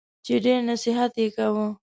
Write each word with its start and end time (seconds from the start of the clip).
چي 0.25 0.33
ډېر 0.45 0.59
نصیحت 0.69 1.11
یې 1.21 1.27
کاوه! 1.35 1.65